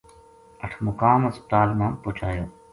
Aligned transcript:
اٹھمقام 0.65 1.19
ہسپتال 1.27 1.69
ما 1.77 1.87
پوہچایو 2.01 2.45